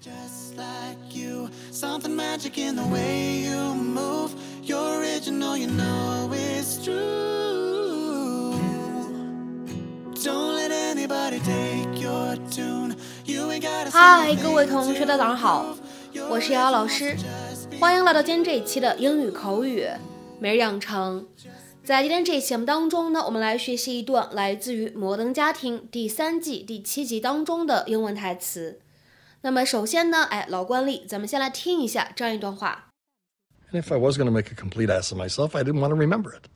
[0.00, 4.34] Just like you, something magic in the way you move.
[4.62, 8.54] You're original, you know it's true.
[10.22, 12.96] Don't let anybody take your tune.
[13.24, 15.76] You ain't gotta 嗨，各位同学，大家早上好，
[16.28, 17.16] 我是瑶瑶老师，
[17.78, 19.86] 欢迎来到今天这一期的英语口语
[20.40, 21.26] 每日养成。
[21.84, 28.80] 在今天这一期节目当中呢，我们来学习一段来自于《摩登家庭》第三季第七集当中的英文台词。
[29.43, 32.89] 那么首先呢，哎，老惯例，咱们先来听一下这样一段话。
[33.71, 35.89] And if I was going to make a complete ass of myself, I didn't want
[35.89, 36.49] to remember it.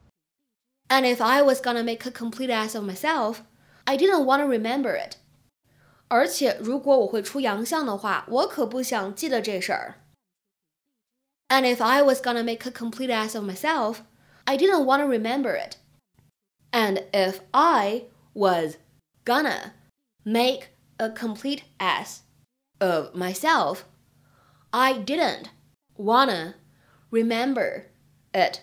[0.89, 3.37] And if I was gonna make a complete ass of myself,
[3.85, 5.15] I didn't want to remember it.
[6.07, 10.03] 而且如果我会出洋相的话，我可不想记得这事儿。
[11.47, 14.01] And if I was gonna make a complete ass of myself,
[14.43, 15.77] I didn't want to remember it.
[16.71, 18.75] And if I was
[19.25, 19.71] gonna
[20.23, 22.19] make a complete ass
[22.79, 23.79] of myself,
[24.71, 25.45] I didn't
[25.95, 26.55] wanna
[27.09, 27.85] remember
[28.31, 28.59] it.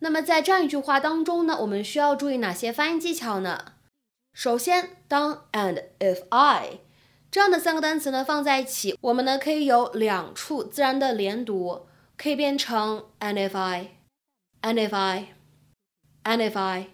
[0.00, 3.74] 那么在这样一句话当中呢，我们需要注意哪些发音技巧呢？
[4.34, 6.80] 首先，当 and if I
[7.30, 16.88] 这样的三个单词呢放在一起，我们呢可以有两处自然的连读，可以变成 and if I，and if I，and if I。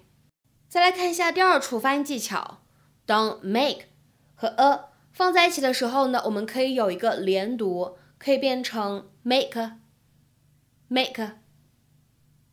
[0.69, 2.59] 再来看一下第二处发音技巧，
[3.07, 3.87] 当 make
[4.34, 9.83] 和 a 放在一起的时候呢，我们可以有一个连读，可以变成 make，make。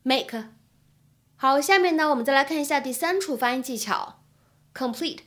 [0.03, 0.45] make。
[1.35, 4.21] 好，下面呢，我们再来看一下第三处发音技巧
[4.75, 5.21] ，complete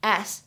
[0.00, 0.42] s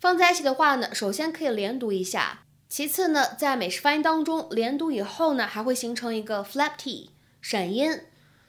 [0.00, 7.10] 放在一起的话呢，首先可以连读一下，其次呢，在美式发音当中，连读以后呢，还会形成一个 flap t
[7.42, 8.00] 闪音，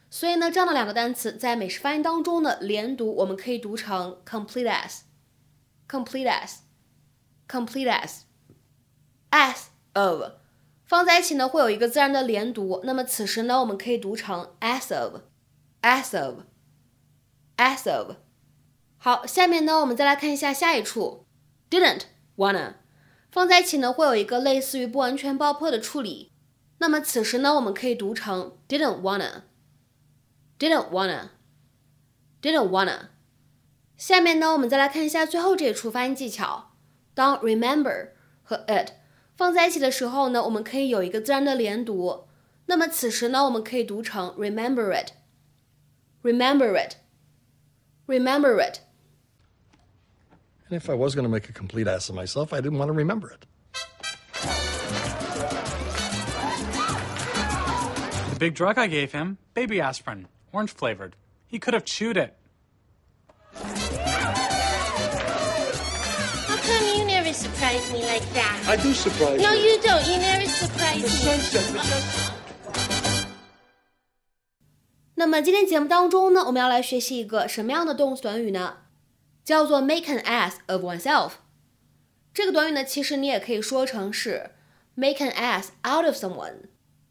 [0.09, 6.61] 所以呢，这样的两个单词在美式发音当中呢，连读我们可以读成 complete s，complete s
[7.48, 10.23] s，complete s，s of。
[10.85, 12.81] 放在一起呢，会有一个自然的连读。
[12.85, 18.17] 那么此时呢，我们可以读成 as of，as of，as of。
[18.98, 21.27] 好，下面呢，我们再来看一下下一处，
[21.70, 22.03] didn't
[22.36, 22.75] wanna，
[23.30, 26.30] 放在一起呢，会有一个类似于不完全爆破的处理。
[26.79, 33.08] 那么此时呢，我们可以读成 didn't wanna，didn't wanna，didn't wanna。
[33.97, 36.75] 下面呢，我们再来看一下最后这一处发音技巧，
[37.17, 38.11] 当 remember
[38.42, 38.92] 和 it。
[39.36, 42.29] 放在一起的时候呢，我们可以有一个自然的连读。
[42.67, 48.80] 那么此时呢，我们可以读成 remember it，remember it，remember it。
[50.69, 52.86] And if I was going to make a complete ass of myself, I didn't want
[52.86, 53.47] to remember it.
[58.30, 61.17] The big drug I gave him, baby aspirin, orange flavored.
[61.47, 62.35] He could have chewed it.
[66.48, 67.05] How come you never
[67.37, 68.58] surprise me like that?
[68.67, 69.61] I do surprise No, you.
[69.61, 70.03] you don't.
[70.09, 71.37] You never surprise me.
[75.15, 78.77] 那么今天节目当中呢，我们要来学习一个什么样的动词短语呢？
[79.43, 81.33] 叫做 make an ass of oneself。
[82.33, 84.52] 这个短语呢，其实你也可以说成是
[84.95, 86.69] make an ass out of someone，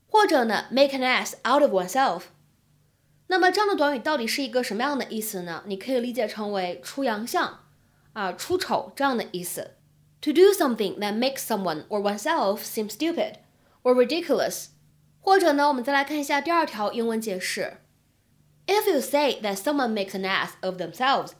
[0.08, 2.22] 或者呢 make an ass out of oneself。
[3.28, 5.62] 那么这样的短语到底是一个什么样的意思呢？
[5.66, 7.60] 你可以理解成为出洋相
[8.12, 9.75] 啊、出丑这样的意思。
[10.22, 13.34] To do something that makes someone or oneself seem stupid
[13.82, 14.68] or ridiculous。
[15.20, 17.78] 或者呢，我们再来看一下第二条英文解释。
[18.66, 21.32] If you say that someone makes an ass of themselves,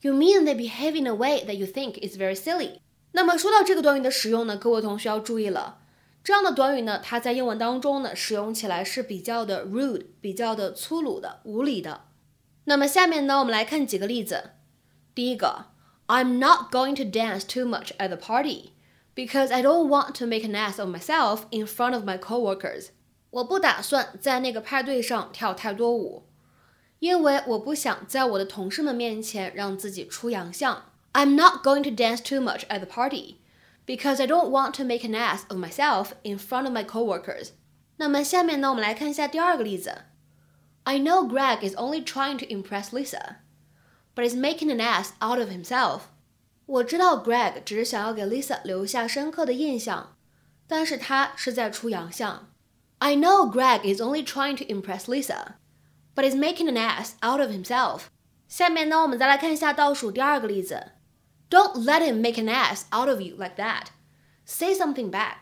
[0.00, 2.80] you mean they behave in a way that you think is very silly.
[3.12, 5.78] 那么说到这个短语的使用呢，各位同学要注意了，
[6.22, 12.02] 这样的短语呢，它在英文当中呢，使用起来是比较的 rude，比较的粗鲁的、无理的。
[12.64, 14.52] 那么下面呢，我们来看几个例子。
[15.12, 15.69] 第一个
[16.09, 18.73] ，I'm not going to dance too much at the party
[19.15, 22.89] because I don't want to make an ass of myself in front of my coworkers.
[23.31, 26.27] 我不打算在那个派对上跳太多舞。
[26.99, 30.91] 因为我不想在我的同事们面前让自己出洋相。
[31.13, 33.35] I'm not going to dance too much at the party
[33.85, 37.49] because I don't want to make an ass of myself in front of my coworkers.
[37.97, 40.03] 那么下面呢，我们来看一下第二个例子。
[40.83, 43.37] I know Greg is only trying to impress Lisa,
[44.19, 46.01] but is making an ass out of himself.
[46.65, 50.15] 我知道 Greg 只是想要给 Lisa 留下深刻的印象，
[50.67, 52.47] 但是他是在出洋相。
[52.97, 55.55] I know Greg is only trying to impress Lisa
[56.15, 58.03] but is making an ass out of himself.
[58.47, 60.93] 下面呢，我们再来看一下倒数第二个例子。
[61.49, 63.87] Don't let him make an ass out of you like that.
[64.45, 65.41] Say something back.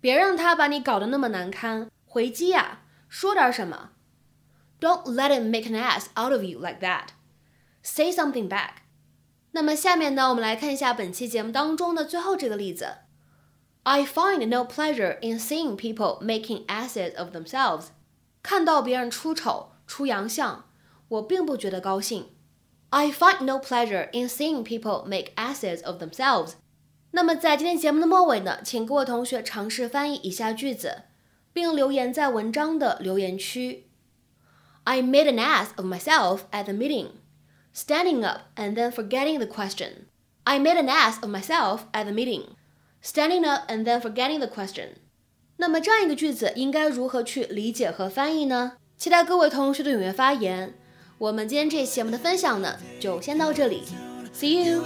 [0.00, 3.90] 别让他把你搞得那么难堪，回击呀、说点什么。
[4.80, 7.08] Don't let him make an ass out of you like that.
[7.83, 8.83] Say something back.
[9.51, 12.97] 那么下面呢，我们来看一下本期节目当中的最后这个例子。
[13.83, 17.87] I find no pleasure in seeing people making asses of themselves。
[18.43, 20.65] 看到别人出丑、出洋相，
[21.07, 22.27] 我并不觉得高兴。
[22.89, 26.53] I find no pleasure in seeing people make asses of themselves。
[27.11, 31.03] 那么在今天节目的末尾呢，请各位同学尝试翻译以下句子，
[31.51, 33.89] 并留言在文章的留言区。
[34.83, 37.07] I made an ass of myself at the meeting,
[37.76, 40.06] standing up and then forgetting the question.
[40.44, 42.56] I made an ass of myself at the meeting,
[43.00, 44.96] standing up and then forgetting the question.
[45.56, 48.72] 那么这样一个句子应该如何去理解和翻译呢？
[48.98, 50.74] 期待各位同学的踊跃发言。
[51.18, 53.84] 我们今天这期节目的分享呢，就先到这里。
[54.34, 54.82] See you.